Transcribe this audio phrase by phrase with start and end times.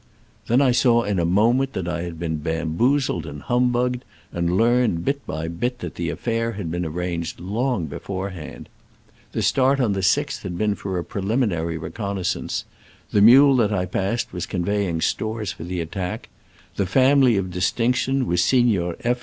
[0.47, 5.05] Then I saw in a moment that I had been bamboozled and humbugged, and learned,
[5.05, 8.67] bit by bit, that the affair had been arranged long beforehand.
[9.33, 12.65] The start on the 6th had been for a pre liminary reconnaissance;
[13.11, 16.29] the mule that I passed was conveying stores for the attack;
[16.77, 19.19] the "family of distinction" was Signor F.